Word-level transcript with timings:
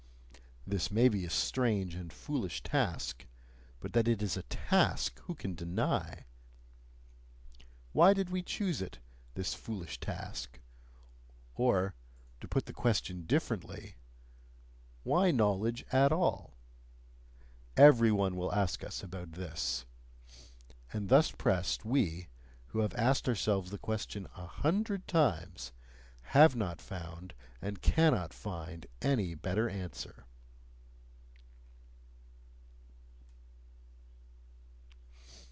this 0.67 0.91
may 0.91 1.09
be 1.09 1.25
a 1.25 1.29
strange 1.29 1.95
and 1.95 2.13
foolish 2.13 2.61
task, 2.61 3.25
but 3.79 3.93
that 3.93 4.07
it 4.07 4.21
is 4.21 4.37
a 4.37 4.43
TASK, 4.43 5.19
who 5.21 5.33
can 5.33 5.55
deny! 5.55 6.23
Why 7.93 8.13
did 8.13 8.29
we 8.29 8.43
choose 8.43 8.79
it, 8.79 8.99
this 9.33 9.55
foolish 9.55 9.99
task? 9.99 10.59
Or, 11.55 11.95
to 12.39 12.47
put 12.47 12.67
the 12.67 12.73
question 12.73 13.23
differently: 13.25 13.95
"Why 15.03 15.31
knowledge 15.31 15.83
at 15.91 16.11
all?" 16.11 16.53
Every 17.75 18.11
one 18.11 18.35
will 18.35 18.53
ask 18.53 18.83
us 18.83 19.01
about 19.01 19.31
this. 19.33 19.85
And 20.93 21.09
thus 21.09 21.31
pressed, 21.31 21.83
we, 21.85 22.27
who 22.67 22.79
have 22.81 22.93
asked 22.95 23.27
ourselves 23.27 23.71
the 23.71 23.79
question 23.79 24.27
a 24.37 24.45
hundred 24.45 25.07
times, 25.07 25.73
have 26.21 26.55
not 26.55 26.79
found 26.79 27.33
and 27.63 27.81
cannot 27.81 28.31
find 28.31 28.85
any 29.01 29.33
better 29.33 29.67
answer.... 29.67 30.23